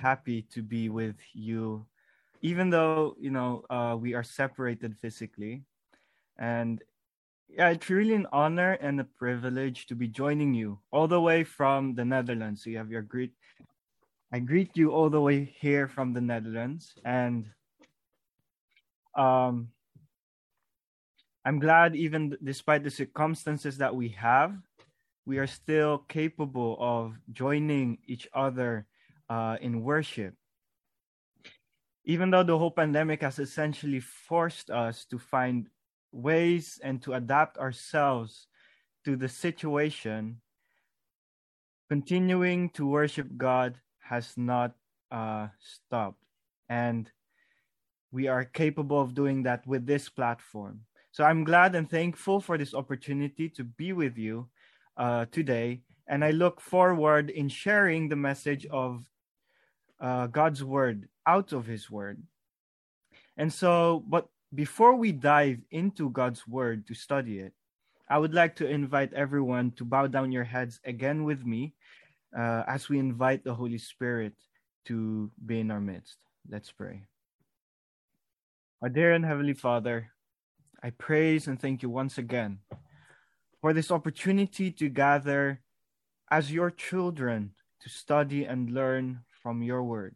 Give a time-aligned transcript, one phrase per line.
[0.00, 1.86] happy to be with you,
[2.42, 5.62] even though you know uh, we are separated physically,
[6.38, 6.82] and
[7.48, 11.44] yeah, it's really an honor and a privilege to be joining you all the way
[11.44, 12.64] from the Netherlands.
[12.64, 13.32] So you have your greet.
[14.32, 17.50] I greet you all the way here from the Netherlands, and
[19.14, 19.68] um,
[21.44, 24.54] I'm glad, even despite the circumstances that we have,
[25.26, 28.86] we are still capable of joining each other
[29.30, 30.34] uh, in worship.
[32.04, 35.68] Even though the whole pandemic has essentially forced us to find
[36.12, 38.48] ways and to adapt ourselves
[39.04, 40.40] to the situation,
[41.88, 44.74] continuing to worship God has not
[45.12, 46.24] uh, stopped.
[46.68, 47.10] And
[48.10, 50.80] we are capable of doing that with this platform.
[51.12, 54.48] So I'm glad and thankful for this opportunity to be with you
[54.96, 55.82] uh, today.
[56.08, 59.06] And I look forward in sharing the message of
[60.00, 62.22] uh, God's word out of his word.
[63.36, 67.52] And so, but before we dive into God's word to study it,
[68.08, 71.74] I would like to invite everyone to bow down your heads again with me
[72.36, 74.34] uh, as we invite the Holy Spirit
[74.86, 76.16] to be in our midst.
[76.48, 77.02] Let's pray.
[78.82, 80.10] Our dear and Heavenly Father,
[80.82, 82.58] I praise and thank you once again
[83.60, 85.60] for this opportunity to gather
[86.30, 90.14] as your children to study and learn from your word.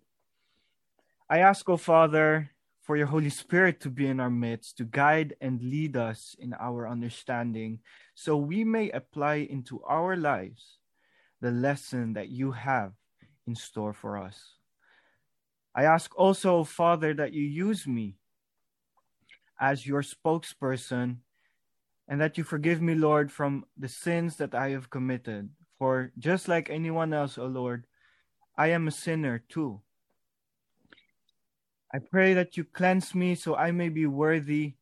[1.29, 2.51] I ask, O oh Father,
[2.83, 6.55] for your Holy Spirit to be in our midst, to guide and lead us in
[6.61, 7.81] our understanding,
[8.15, 10.79] so we may apply into our lives
[11.41, 12.93] the lesson that you have
[13.47, 14.61] in store for us.
[15.75, 18.17] I ask also, O Father, that you use me
[19.59, 21.19] as your spokesperson
[22.07, 25.49] and that you forgive me, Lord, from the sins that I have committed.
[25.79, 27.87] For just like anyone else, O Lord,
[28.57, 29.81] I am a sinner too.
[31.93, 34.75] I pray that you cleanse me so I may be worthy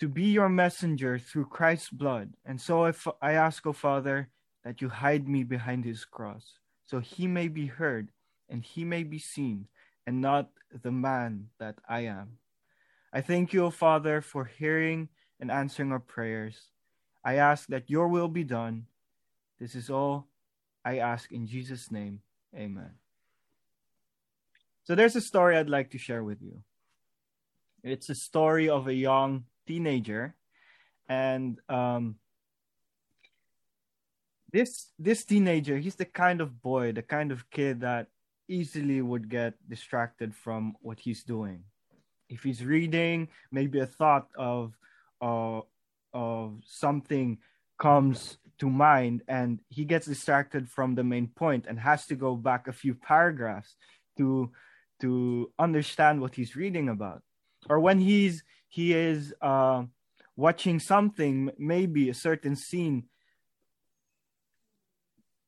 [0.00, 2.34] to be your messenger through Christ's blood.
[2.44, 4.28] And so I ask, O Father,
[4.64, 8.10] that you hide me behind his cross, so he may be heard
[8.48, 9.66] and he may be seen,
[10.06, 10.50] and not
[10.82, 12.38] the man that I am.
[13.12, 15.08] I thank you, O Father, for hearing
[15.40, 16.70] and answering our prayers.
[17.24, 18.86] I ask that your will be done.
[19.60, 20.28] This is all
[20.84, 22.20] I ask in Jesus' name.
[22.56, 22.90] Amen.
[24.84, 26.62] So there's a story I'd like to share with you.
[27.84, 30.34] It's a story of a young teenager,
[31.08, 32.16] and um,
[34.50, 38.08] this this teenager, he's the kind of boy, the kind of kid that
[38.48, 41.64] easily would get distracted from what he's doing.
[42.28, 44.72] If he's reading, maybe a thought of
[45.20, 45.60] uh,
[46.12, 47.38] of something
[47.78, 52.34] comes to mind and he gets distracted from the main point and has to go
[52.34, 53.76] back a few paragraphs
[54.16, 54.50] to
[55.00, 57.22] to understand what he's reading about.
[57.68, 59.84] Or when he's he is uh,
[60.36, 63.04] watching something maybe a certain scene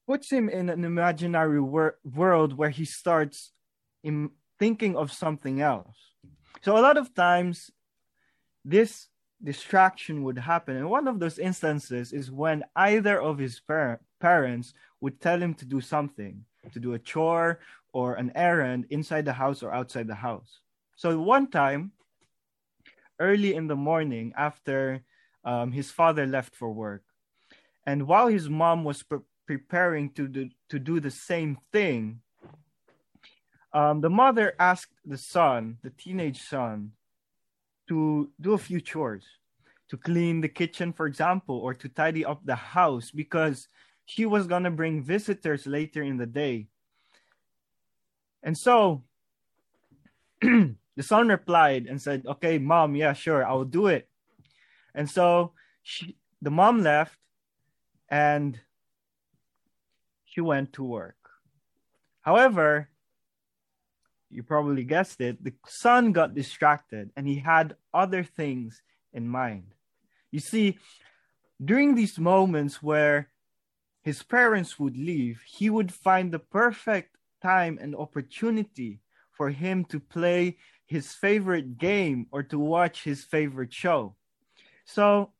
[0.07, 3.53] puts him in an imaginary wor- world where he starts
[4.03, 5.97] in thinking of something else.
[6.63, 7.71] So a lot of times
[8.65, 9.10] this
[9.43, 14.75] distraction would happen and one of those instances is when either of his par- parents
[15.01, 17.61] would tell him to do something to do a chore
[17.93, 20.61] or an errand inside the house or outside the house.
[20.97, 21.93] So one time,
[23.19, 25.03] early in the morning after
[25.45, 27.03] um, his father left for work,
[27.87, 32.21] and while his mom was pre- preparing to do, to do the same thing,
[33.73, 36.93] um, the mother asked the son, the teenage son,
[37.91, 39.27] to do a few chores,
[39.91, 43.69] to clean the kitchen, for example, or to tidy up the house because
[44.07, 46.71] she was going to bring visitors later in the day
[48.43, 49.03] and so
[50.41, 54.09] the son replied and said, Okay, mom, yeah, sure, I will do it.
[54.95, 55.53] And so
[55.83, 57.17] she, the mom left
[58.09, 58.59] and
[60.25, 61.17] she went to work.
[62.23, 62.89] However,
[64.31, 68.83] you probably guessed it, the son got distracted and he had other things
[69.13, 69.75] in mind.
[70.31, 70.79] You see,
[71.63, 73.29] during these moments where
[74.03, 79.01] his parents would leave, he would find the perfect time and opportunity
[79.33, 80.57] for him to play
[80.87, 84.15] his favorite game or to watch his favorite show.
[84.85, 85.33] So,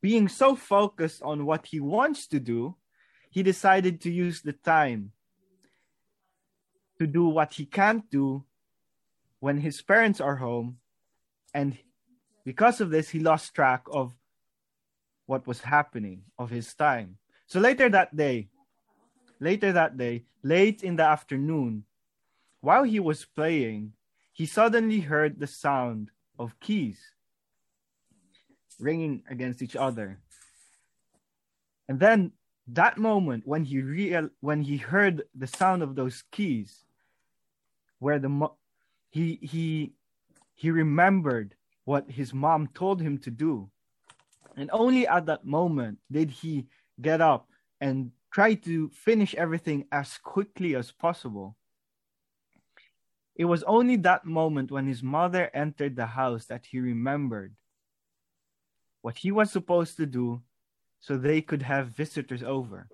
[0.00, 2.76] being so focused on what he wants to do,
[3.30, 5.12] he decided to use the time
[6.98, 8.44] to do what he can't do
[9.40, 10.78] when his parents are home.
[11.52, 11.76] And
[12.44, 14.14] because of this, he lost track of
[15.26, 17.18] what was happening, of his time.
[17.46, 18.48] So later that day,
[19.40, 21.84] later that day, late in the afternoon,
[22.60, 23.92] while he was playing,
[24.32, 26.98] he suddenly heard the sound of keys
[28.78, 30.18] ringing against each other.
[31.88, 32.32] And then
[32.68, 36.85] that moment when he real when he heard the sound of those keys
[37.98, 38.56] where the mo-
[39.10, 39.92] he he
[40.54, 41.54] he remembered
[41.84, 43.70] what his mom told him to do.
[44.56, 46.66] And only at that moment did he
[47.00, 47.48] get up
[47.80, 51.56] and try to finish everything as quickly as possible.
[53.34, 57.54] It was only that moment when his mother entered the house that he remembered
[59.02, 60.42] what he was supposed to do
[61.00, 62.88] so they could have visitors over.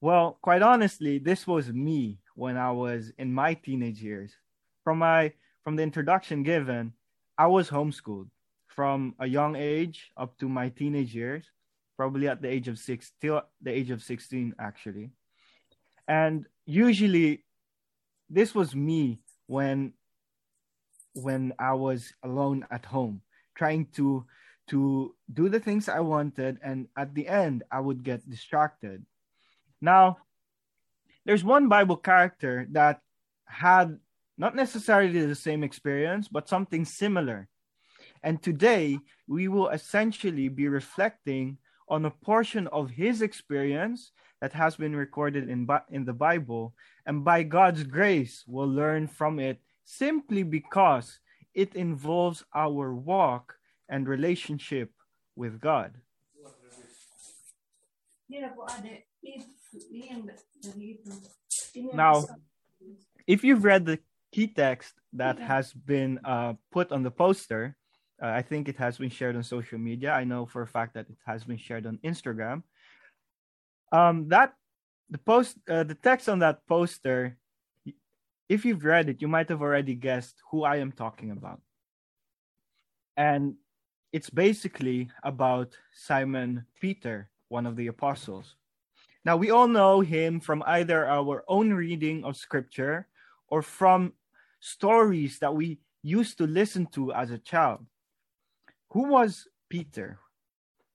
[0.00, 4.32] Well, quite honestly, this was me when I was in my teenage years.
[4.84, 5.32] From my
[5.64, 6.92] from the introduction given,
[7.36, 8.28] I was homeschooled
[8.68, 11.50] from a young age up to my teenage years,
[11.96, 15.10] probably at the age of 6 till the age of 16 actually.
[16.06, 17.42] And usually
[18.30, 19.94] this was me when
[21.14, 23.22] when I was alone at home
[23.56, 24.26] trying to
[24.68, 29.04] to do the things I wanted, and at the end, I would get distracted.
[29.80, 30.18] Now,
[31.26, 33.00] there's one Bible character that
[33.46, 33.98] had
[34.38, 37.48] not necessarily the same experience, but something similar.
[38.22, 41.58] And today, we will essentially be reflecting
[41.88, 46.74] on a portion of his experience that has been recorded in, in the Bible.
[47.06, 51.18] And by God's grace, we'll learn from it simply because
[51.54, 53.54] it involves our walk
[53.88, 54.92] and relationship
[55.34, 55.94] with God.
[61.94, 62.24] Now,
[63.26, 63.98] if you've read the
[64.32, 67.76] key text that has been uh, put on the poster,
[68.22, 70.12] uh, I think it has been shared on social media.
[70.12, 72.62] I know for a fact that it has been shared on Instagram.
[73.92, 74.54] Um, that
[75.10, 77.36] the post, uh, the text on that poster,
[78.48, 81.60] if you've read it, you might have already guessed who I am talking about.
[83.16, 83.54] And
[84.12, 88.54] it's basically about Simon Peter, one of the apostles.
[89.26, 93.08] Now, we all know him from either our own reading of scripture
[93.48, 94.12] or from
[94.60, 97.84] stories that we used to listen to as a child.
[98.90, 100.20] Who was Peter?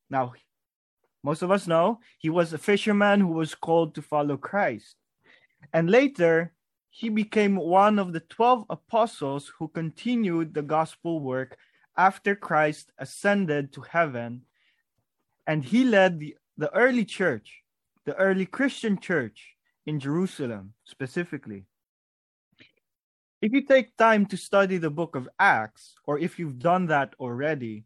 [0.09, 0.31] Now,
[1.21, 4.95] most of us know he was a fisherman who was called to follow Christ.
[5.73, 6.53] And later,
[6.89, 11.57] he became one of the 12 apostles who continued the gospel work
[11.97, 14.43] after Christ ascended to heaven
[15.45, 17.61] and he led the, the early church,
[18.05, 19.55] the early Christian church
[19.85, 21.65] in Jerusalem specifically.
[23.41, 27.15] If you take time to study the book of Acts, or if you've done that
[27.19, 27.85] already,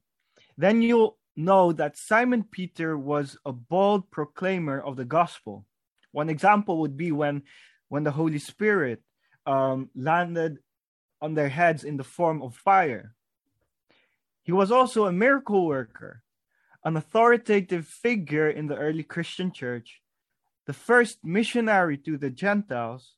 [0.58, 5.66] then you'll know that Simon Peter was a bold proclaimer of the gospel.
[6.12, 7.44] One example would be when,
[7.90, 9.02] when the Holy Spirit
[9.46, 10.60] um, landed
[11.22, 13.16] on their heads in the form of fire.
[14.44, 16.22] He was also a miracle worker,
[16.84, 20.02] an authoritative figure in the early Christian church,
[20.66, 23.14] the first missionary to the Gentiles,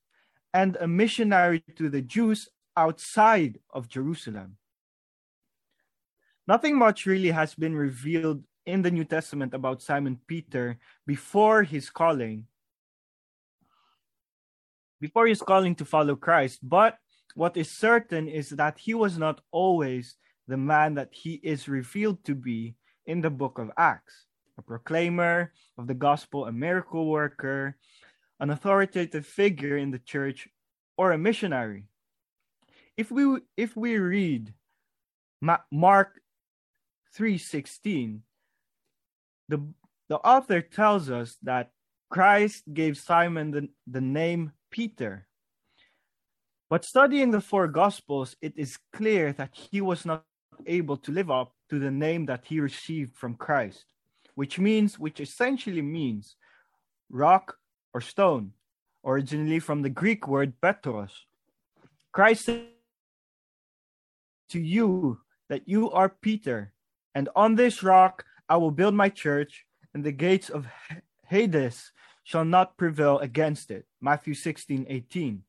[0.53, 4.57] and a missionary to the Jews outside of Jerusalem.
[6.47, 11.89] Nothing much really has been revealed in the New Testament about Simon Peter before his
[11.89, 12.47] calling.
[14.99, 16.97] Before his calling to follow Christ, but
[17.35, 20.16] what is certain is that he was not always
[20.47, 22.75] the man that he is revealed to be
[23.06, 24.27] in the book of Acts
[24.57, 27.78] a proclaimer of the gospel, a miracle worker,
[28.40, 30.47] an authoritative figure in the church,
[30.97, 31.85] or a missionary.
[32.95, 34.54] If we if we read
[35.71, 36.19] Mark
[37.16, 38.21] 3:16,
[39.49, 39.61] the
[40.09, 41.71] the author tells us that
[42.09, 45.28] Christ gave Simon the, the name Peter.
[46.69, 50.23] But studying the four gospels, it is clear that he was not
[50.66, 53.85] able to live up to the name that he received from Christ,
[54.37, 56.35] which means, which essentially means
[57.09, 57.57] rock
[57.91, 58.53] or stone,
[59.03, 61.25] originally from the Greek word petros.
[62.13, 62.67] Christ said
[64.49, 65.17] to you
[65.49, 66.71] that you are Peter,
[67.15, 69.65] and on this rock I will build my church,
[69.95, 70.67] and the gates of
[71.25, 71.91] Hades
[72.23, 73.87] shall not prevail against it.
[74.01, 75.41] Matthew 16 18.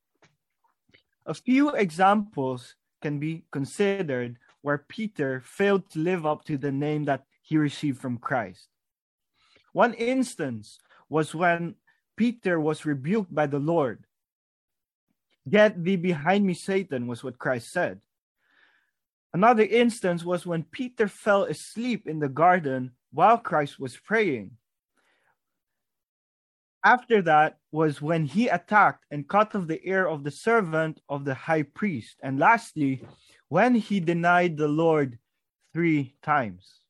[1.26, 7.04] A few examples can be considered where Peter failed to live up to the name
[7.04, 8.68] that he received from Christ.
[9.72, 11.74] One instance was when
[12.16, 14.04] Peter was rebuked by the Lord.
[15.48, 18.00] Get thee behind me, Satan, was what Christ said.
[19.32, 24.52] Another instance was when Peter fell asleep in the garden while Christ was praying.
[26.84, 31.24] After that was when he attacked and cut off the ear of the servant of
[31.24, 32.16] the high priest.
[32.22, 33.04] And lastly,
[33.48, 35.18] when he denied the Lord
[35.72, 36.80] three times.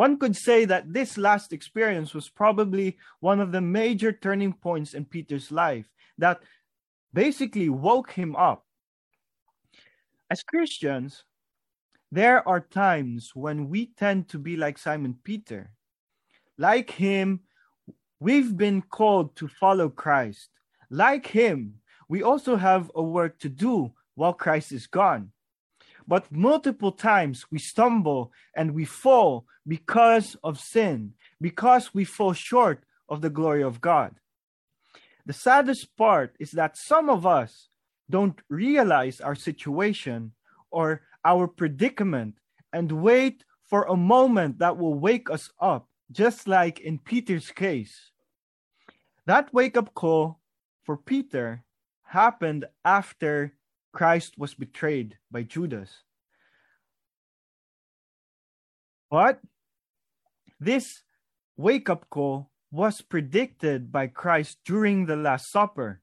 [0.00, 4.94] One could say that this last experience was probably one of the major turning points
[4.94, 5.84] in Peter's life
[6.16, 6.40] that
[7.12, 8.64] basically woke him up.
[10.30, 11.24] As Christians,
[12.10, 15.70] there are times when we tend to be like Simon Peter.
[16.56, 17.40] Like him,
[18.20, 20.48] we've been called to follow Christ.
[20.88, 21.74] Like him,
[22.08, 25.32] we also have a work to do while Christ is gone.
[26.10, 32.82] But multiple times we stumble and we fall because of sin, because we fall short
[33.08, 34.16] of the glory of God.
[35.24, 37.68] The saddest part is that some of us
[38.10, 40.32] don't realize our situation
[40.72, 42.34] or our predicament
[42.72, 48.10] and wait for a moment that will wake us up, just like in Peter's case.
[49.26, 50.40] That wake up call
[50.82, 51.62] for Peter
[52.02, 53.54] happened after
[53.92, 55.90] Christ was betrayed by Judas.
[59.10, 59.40] But
[60.60, 61.02] this
[61.56, 66.00] wake up call was predicted by Christ during the Last Supper.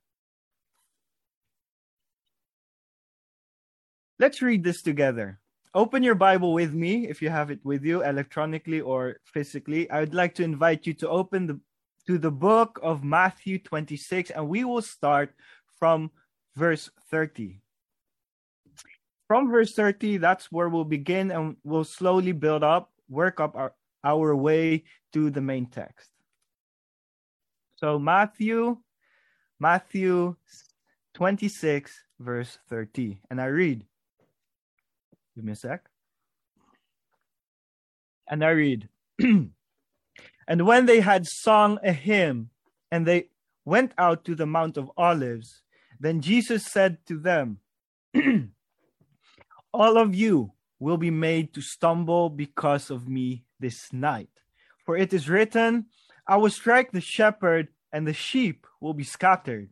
[4.20, 5.40] Let's read this together.
[5.74, 9.90] Open your Bible with me if you have it with you electronically or physically.
[9.92, 11.60] I would like to invite you to open the
[12.08, 15.36] to the book of Matthew 26 and we will start
[15.78, 16.10] from
[16.56, 17.60] verse 30.
[19.28, 23.74] From verse 30, that's where we'll begin and we'll slowly build up, work up our,
[24.04, 26.10] our way to the main text.
[27.76, 28.78] So Matthew
[29.60, 30.36] Matthew
[31.16, 33.86] 26 verse 30 and I read
[35.36, 35.84] Give me a sec.
[38.28, 38.90] And I read
[40.48, 42.50] And when they had sung a hymn
[42.90, 43.30] and they
[43.66, 45.62] went out to the Mount of Olives,
[46.00, 47.60] then Jesus said to them,
[49.78, 54.34] All of you will be made to stumble because of me this night.
[54.84, 55.86] For it is written,
[56.26, 59.70] I will strike the shepherd, and the sheep will be scattered.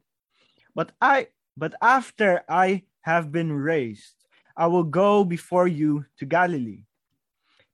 [0.75, 4.13] But I but after I have been raised,
[4.55, 6.83] I will go before you to Galilee.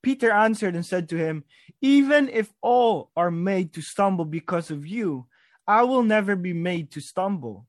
[0.01, 1.43] Peter answered and said to him,
[1.81, 5.27] Even if all are made to stumble because of you,
[5.67, 7.67] I will never be made to stumble.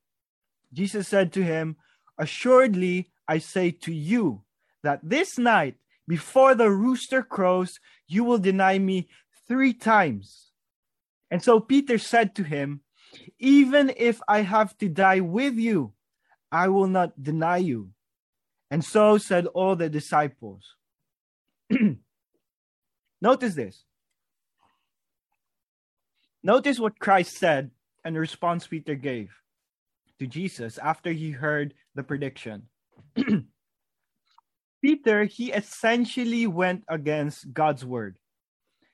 [0.73, 1.75] Jesus said to him,
[2.17, 4.45] Assuredly, I say to you
[4.83, 5.77] that this night,
[6.09, 9.09] before the rooster crows, you will deny me
[9.49, 10.51] three times.
[11.31, 12.81] And so Peter said to him,
[13.39, 15.93] Even if I have to die with you,
[16.51, 17.91] I will not deny you.
[18.71, 20.65] And so said all the disciples.
[23.21, 23.85] Notice this.
[26.43, 27.71] Notice what Christ said
[28.05, 29.31] and the response Peter gave
[30.19, 32.65] to Jesus after he heard the prediction.
[34.83, 38.19] Peter, he essentially went against God's word.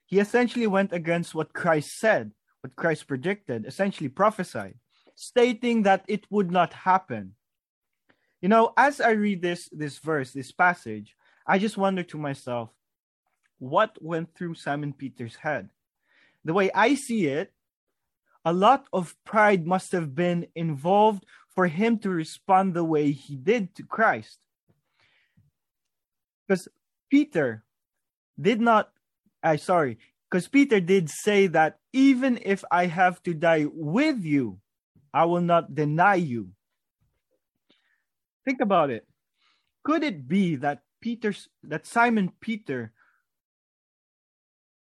[0.05, 4.75] He essentially went against what Christ said, what Christ predicted, essentially prophesied,
[5.15, 7.35] stating that it would not happen.
[8.41, 11.17] You know, as I read this this verse, this passage,
[11.47, 12.71] I just wonder to myself,
[13.59, 15.71] what went through Simon Peter's head?
[16.45, 17.53] The way I see it,
[18.45, 23.35] a lot of pride must have been involved for him to respond the way he
[23.35, 24.39] did to Christ.
[26.49, 26.69] Because
[27.11, 27.63] Peter
[28.41, 28.91] did not,
[29.43, 29.99] I sorry,
[30.31, 34.59] because Peter did say that even if I have to die with you,
[35.13, 36.51] I will not deny you.
[38.45, 39.07] Think about it.
[39.85, 42.93] Could it be that Peter's that Simon Peter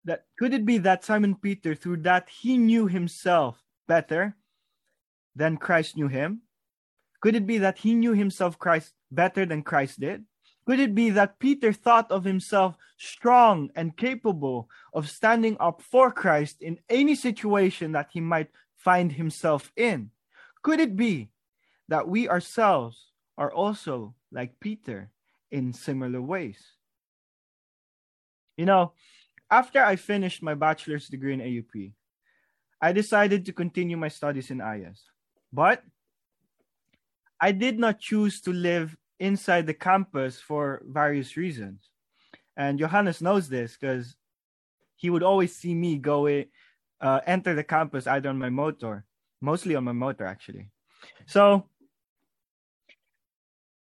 [0.04, 4.36] that could it be that Simon Peter through that he knew himself better
[5.36, 6.42] than Christ knew him?
[7.22, 10.26] Could it be that he knew himself Christ better than Christ did?
[10.66, 16.12] Could it be that Peter thought of himself strong and capable of standing up for
[16.12, 20.12] Christ in any situation that he might find himself in?
[20.62, 21.30] Could it be
[21.88, 25.12] that we ourselves are also like Peter
[25.52, 26.62] in similar ways.
[28.56, 28.94] You know,
[29.50, 31.92] after I finished my bachelor's degree in AUP,
[32.82, 35.04] I decided to continue my studies in IS.
[35.52, 35.84] But
[37.40, 41.90] I did not choose to live inside the campus for various reasons.
[42.58, 44.16] And Johannes knows this because
[44.96, 46.28] he would always see me go
[47.00, 49.06] uh, enter the campus either on my motor,
[49.40, 50.70] mostly on my motor actually.
[51.26, 51.68] So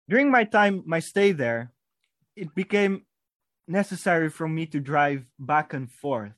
[0.10, 1.72] during my time, my stay there,
[2.36, 3.06] it became
[3.68, 6.34] necessary for me to drive back and forth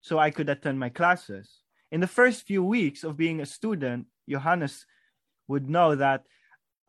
[0.00, 1.60] so I could attend my classes.
[1.92, 4.86] In the first few weeks of being a student, Johannes
[5.48, 6.24] would know that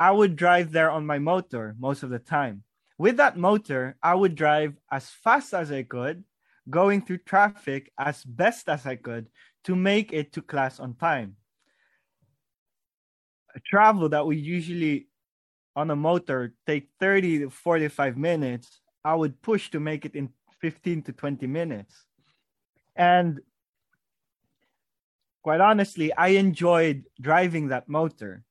[0.01, 2.63] I would drive there on my motor most of the time.
[2.97, 6.23] With that motor, I would drive as fast as I could,
[6.67, 9.29] going through traffic as best as I could
[9.65, 11.35] to make it to class on time.
[13.53, 15.07] A travel that we usually
[15.75, 20.29] on a motor take 30 to 45 minutes, I would push to make it in
[20.61, 22.05] 15 to 20 minutes.
[22.95, 23.39] And
[25.43, 28.43] quite honestly, I enjoyed driving that motor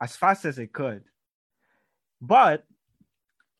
[0.00, 1.04] as fast as I could.
[2.20, 2.64] But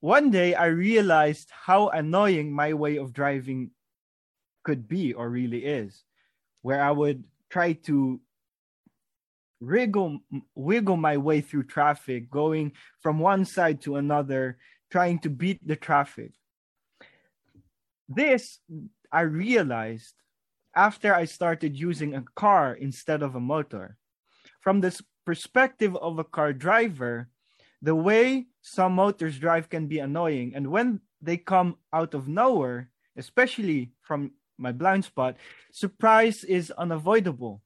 [0.01, 3.71] one day I realized how annoying my way of driving
[4.63, 6.05] could be or really is,
[6.63, 8.21] where I would try to
[9.61, 10.21] wriggle
[10.55, 14.59] wiggle my way through traffic, going from one side to another,
[14.91, 16.33] trying to beat the traffic.
[18.09, 18.61] This
[19.11, 20.15] I realized
[20.75, 23.97] after I started using a car instead of a motor.
[24.61, 27.29] From this perspective of a car driver,
[27.83, 30.55] the way some motors drive can be annoying.
[30.55, 35.37] And when they come out of nowhere, especially from my blind spot,
[35.71, 37.61] surprise is unavoidable.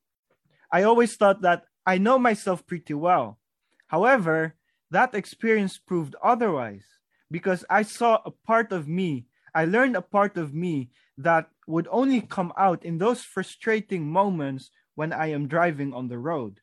[0.72, 3.38] I always thought that I know myself pretty well.
[3.86, 4.56] However,
[4.90, 6.82] that experience proved otherwise
[7.30, 11.86] because I saw a part of me, I learned a part of me that would
[11.92, 16.58] only come out in those frustrating moments when I am driving on the road.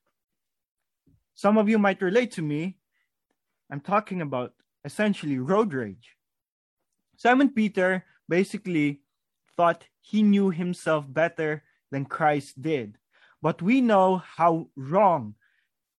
[1.40, 2.76] Some of you might relate to me.
[3.72, 4.52] I'm talking about
[4.84, 6.18] essentially road rage.
[7.16, 9.00] Simon Peter basically
[9.56, 12.98] thought he knew himself better than Christ did.
[13.42, 15.36] But we know how wrong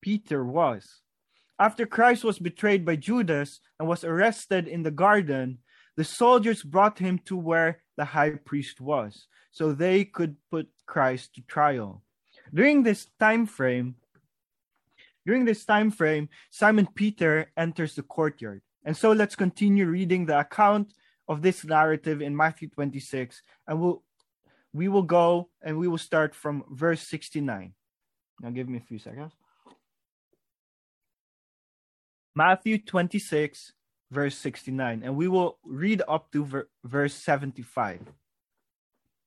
[0.02, 1.00] Peter was.
[1.58, 5.60] After Christ was betrayed by Judas and was arrested in the garden,
[5.96, 11.34] the soldiers brought him to where the high priest was, so they could put Christ
[11.36, 12.02] to trial.
[12.52, 13.94] During this time frame,
[15.26, 18.62] during this time frame, Simon Peter enters the courtyard.
[18.84, 20.94] And so let's continue reading the account
[21.28, 24.02] of this narrative in Matthew 26, and we'll
[24.72, 27.74] we will go and we will start from verse 69.
[28.40, 29.32] Now, give me a few seconds.
[32.34, 33.72] Matthew 26,
[34.10, 38.00] verse 69, and we will read up to ver- verse 75.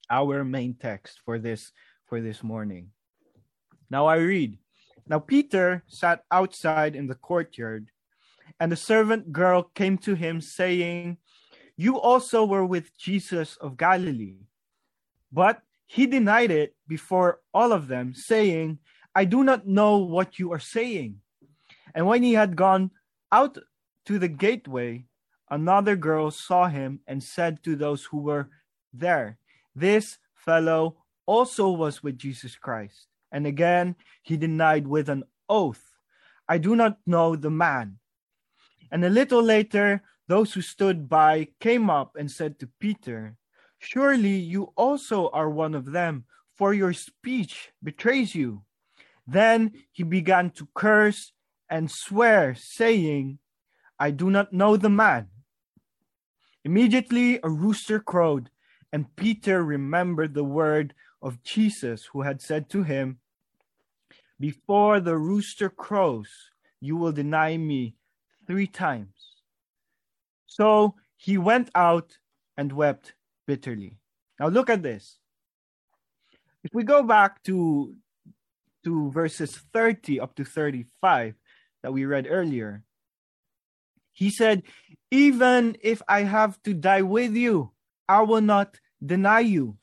[0.10, 1.72] Our main text for this
[2.08, 2.92] for this morning.
[3.90, 4.58] Now I read.
[5.08, 7.90] Now Peter sat outside in the courtyard,
[8.60, 11.18] and the servant girl came to him saying,
[11.76, 14.48] "You also were with Jesus of Galilee."
[15.32, 18.80] But he denied it before all of them, saying,
[19.16, 21.22] I do not know what you are saying.
[21.94, 22.92] And when he had gone
[23.32, 23.58] out
[24.06, 25.06] to the gateway,
[25.50, 28.50] another girl saw him and said to those who were
[28.92, 29.38] there,
[29.76, 33.08] This fellow also was with Jesus Christ.
[33.34, 35.98] And again he denied with an oath,
[36.48, 37.98] I do not know the man.
[38.92, 43.36] And a little later, those who stood by came up and said to Peter,
[43.80, 48.64] Surely you also are one of them, for your speech betrays you.
[49.26, 51.34] Then he began to curse
[51.70, 53.40] and swear, saying,
[54.00, 55.30] I do not know the man.
[56.64, 58.50] Immediately a rooster crowed,
[58.92, 63.20] and Peter remembered the word of Jesus, who had said to him,
[64.40, 66.30] Before the rooster crows,
[66.82, 67.96] you will deny me
[68.48, 69.42] three times.
[70.48, 72.18] So he went out
[72.58, 73.14] and wept
[73.48, 73.98] bitterly.
[74.40, 75.18] Now look at this.
[76.64, 77.96] If we go back to
[78.84, 81.36] to verses 30 up to 35
[81.82, 82.84] that we read earlier,
[84.12, 84.64] he said,
[85.10, 87.72] Even if I have to die with you,
[88.08, 89.78] I will not deny you.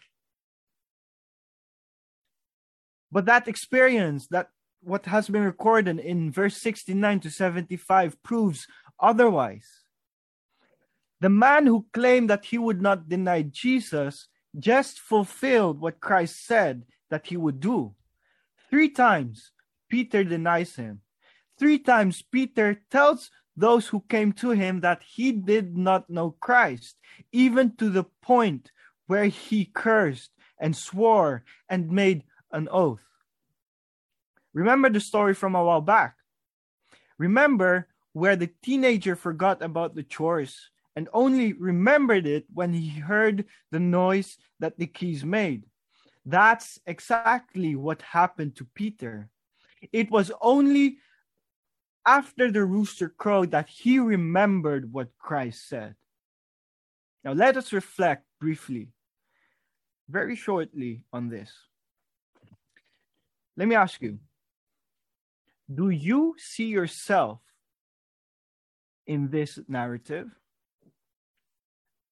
[3.12, 4.50] But that experience, that
[4.82, 8.66] what has been recorded in verse 69 to 75 proves
[8.98, 9.66] otherwise.
[11.20, 16.84] The man who claimed that he would not deny Jesus just fulfilled what Christ said
[17.10, 17.94] that he would do.
[18.70, 19.52] Three times,
[19.88, 21.02] Peter denies him.
[21.58, 26.96] Three times, Peter tells those who came to him that he did not know Christ,
[27.32, 28.70] even to the point
[29.06, 33.02] where he cursed and swore and made an oath.
[34.52, 36.16] Remember the story from a while back.
[37.18, 43.44] Remember where the teenager forgot about the chores and only remembered it when he heard
[43.70, 45.64] the noise that the keys made.
[46.26, 49.30] That's exactly what happened to Peter.
[49.92, 50.98] It was only
[52.06, 55.94] after the rooster crowed that he remembered what Christ said.
[57.22, 58.88] Now, let us reflect briefly,
[60.08, 61.52] very shortly, on this.
[63.60, 64.18] Let me ask you
[65.72, 67.40] do you see yourself
[69.06, 70.28] in this narrative?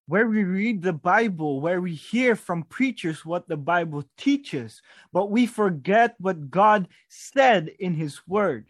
[0.06, 4.82] Where we read the Bible, where we hear from preachers what the Bible teaches,
[5.12, 8.66] but we forget what God said in His Word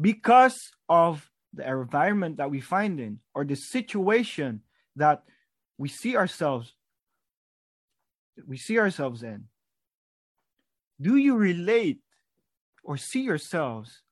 [0.00, 4.60] because of the environment that we find in or the situation
[4.96, 5.22] that
[5.78, 6.74] we see ourselves
[8.46, 9.44] we see ourselves in
[11.00, 12.00] do you relate
[12.86, 14.02] or see yourselves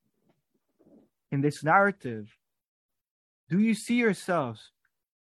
[1.30, 2.26] in this narrative
[3.48, 4.70] do you see yourselves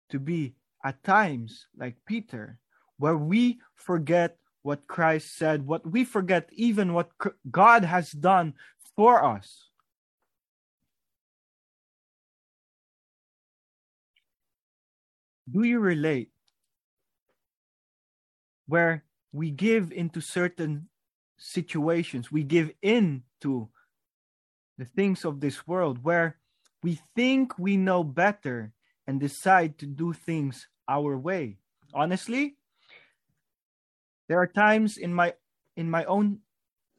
[0.10, 2.58] to be at times like peter
[2.98, 7.10] where we forget what christ said what we forget even what
[7.52, 8.54] god has done
[8.96, 9.70] for us?
[15.50, 16.30] Do you relate
[18.68, 20.88] where we give into certain
[21.38, 23.70] situations we give in to
[24.78, 26.38] the things of this world where
[26.82, 28.74] we think we know better
[29.08, 31.58] and decide to do things our way
[31.94, 32.56] honestly
[34.28, 35.34] there are times in my
[35.76, 36.40] in my own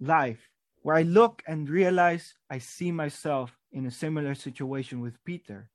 [0.01, 0.49] life
[0.83, 5.69] where i look and realize i see myself in a similar situation with peter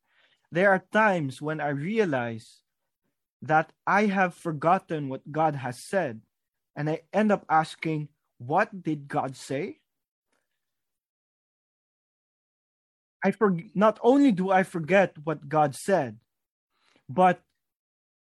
[0.52, 2.62] there are times when I realize
[3.42, 6.22] that I have forgotten what God has said,
[6.76, 9.80] and I end up asking, What did God say?
[13.24, 16.18] I for, not only do I forget what God said,
[17.08, 17.42] but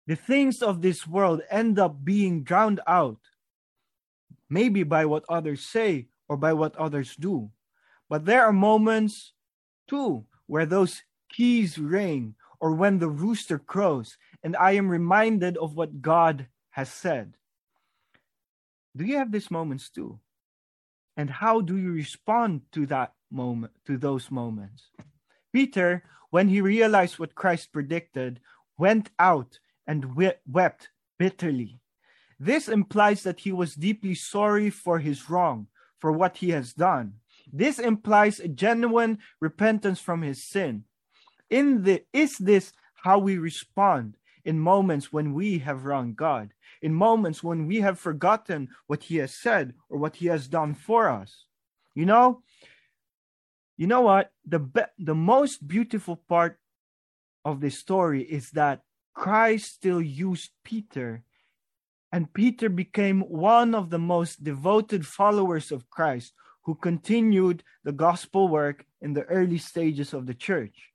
[0.08, 3.20] the things of this world end up being drowned out,
[4.50, 7.52] maybe by what others say or by what others do.
[8.10, 9.34] But there are moments
[9.88, 15.76] too where those keys ring or when the rooster crows, and I am reminded of
[15.76, 17.36] what God has said.
[18.96, 20.20] Do you have these moments too?
[21.18, 24.90] And how do you respond to that moment, to those moments?
[25.54, 28.40] Peter, when he realized what Christ predicted,
[28.78, 31.80] went out and wept bitterly.
[32.40, 35.68] This implies that he was deeply sorry for his wrong,
[36.00, 37.16] for what he has done.
[37.52, 40.86] This implies a genuine repentance from his sin
[41.52, 46.94] in the is this how we respond in moments when we have wronged God, in
[46.94, 51.10] moments when we have forgotten what He has said or what He has done for
[51.10, 51.46] us.
[51.96, 52.42] You know,
[53.78, 54.32] you know what?
[54.46, 56.60] The be- the most beautiful part
[57.44, 58.82] of this story is that
[59.14, 61.24] Christ still used Peter,
[62.12, 68.48] and Peter became one of the most devoted followers of Christ who continued the gospel
[68.48, 70.92] work in the early stages of the church.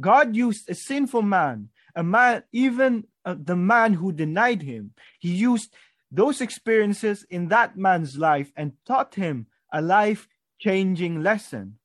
[0.00, 4.92] God used a sinful man, a man, even uh, the man who denied him.
[5.18, 5.72] He used
[6.10, 10.28] those experiences in that man's life and taught him a life
[10.58, 11.78] changing lesson.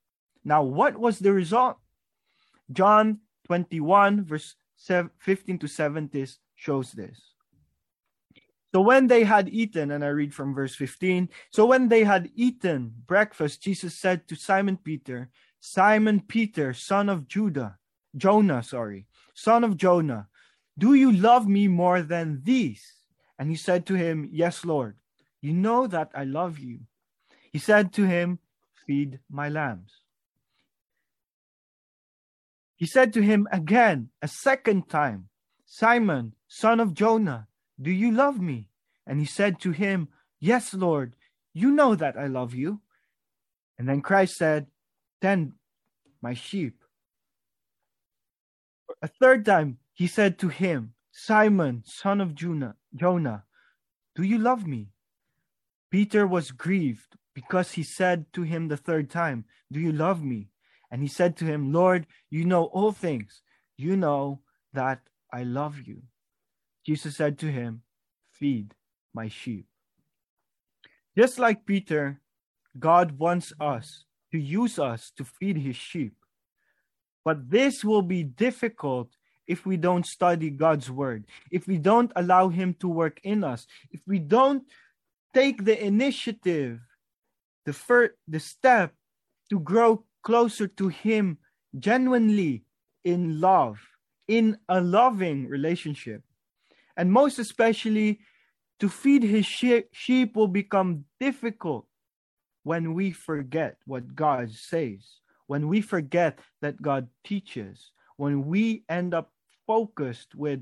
[0.43, 1.77] Now, what was the result?
[2.71, 7.19] John 21, verse 15 to 17 shows this.
[8.73, 12.29] So when they had eaten, and I read from verse 15, so when they had
[12.35, 17.79] eaten breakfast, Jesus said to Simon Peter, Simon Peter, son of Judah,
[18.15, 19.07] Jonah, sorry,
[19.39, 20.27] son of Jonah,
[20.77, 22.83] do you love me more than these?
[23.37, 24.97] And he said to him, Yes, Lord,
[25.41, 26.81] you know that I love you.
[27.51, 28.39] He said to him,
[28.85, 30.01] Feed my lambs.
[32.75, 35.29] He said to him again, a second time,
[35.65, 37.47] Simon, son of Jonah,
[37.81, 38.67] do you love me?
[39.05, 41.15] And he said to him, Yes, Lord,
[41.53, 42.81] you know that I love you.
[43.77, 44.67] And then Christ said,
[45.21, 45.53] Tend
[46.21, 46.78] my sheep.
[49.01, 53.43] A third time he said to him, Simon, son of Jonah, Jonah,
[54.15, 54.91] do you love me?
[55.89, 60.49] Peter was grieved because he said to him the third time, Do you love me?
[60.91, 63.41] And he said to him, Lord, you know all things.
[63.77, 64.41] You know
[64.73, 64.99] that
[65.31, 66.03] I love you.
[66.85, 67.83] Jesus said to him,
[68.31, 68.75] Feed
[69.13, 69.67] my sheep.
[71.17, 72.21] Just like Peter,
[72.77, 76.15] God wants us to use us to feed his sheep.
[77.29, 79.15] But this will be difficult
[79.45, 83.67] if we don't study God's word, if we don't allow Him to work in us,
[83.91, 84.63] if we don't
[85.31, 86.79] take the initiative,
[87.67, 88.95] the first, the step
[89.51, 91.37] to grow closer to Him
[91.77, 92.63] genuinely
[93.03, 93.77] in love,
[94.27, 96.23] in a loving relationship.
[96.97, 98.21] And most especially,
[98.79, 101.85] to feed His sheep will become difficult
[102.63, 109.15] when we forget what God says when we forget that God teaches, when we end
[109.15, 109.31] up
[109.65, 110.61] focused with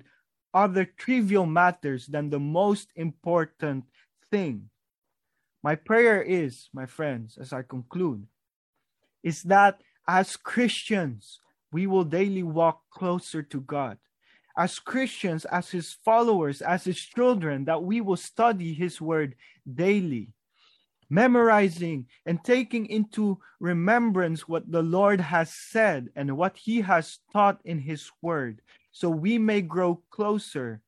[0.53, 3.83] other trivial matters than the most important
[4.31, 4.69] thing.
[5.61, 8.27] My prayer is, my friends, as I conclude,
[9.23, 13.97] is that as Christians, we will daily walk closer to God.
[14.57, 19.35] As Christians, as His followers, as His children, that we will study His Word
[19.67, 20.31] daily,
[21.09, 27.59] memorizing and taking into remembrance what the Lord has said and what He has taught
[27.63, 30.81] in His Word, so we may grow closer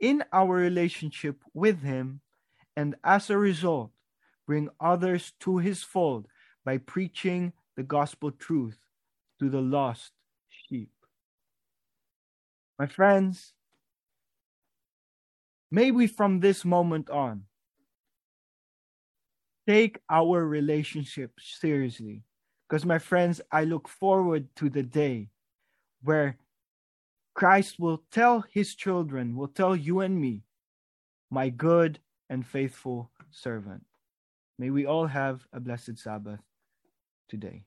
[0.00, 2.20] in our relationship with Him
[2.76, 3.90] and as a result,
[4.46, 6.26] bring others to His fold
[6.64, 8.78] by preaching the gospel truth
[9.38, 10.12] to the lost
[10.48, 10.90] sheep.
[12.78, 13.52] My friends,
[15.70, 17.44] may we from this moment on
[19.70, 22.24] take our relationship seriously.
[22.68, 25.28] Because, my friends, I look forward to the day
[26.02, 26.36] where
[27.34, 30.42] Christ will tell his children, will tell you and me,
[31.30, 33.84] my good and faithful servant.
[34.58, 36.40] May we all have a blessed Sabbath
[37.28, 37.62] today.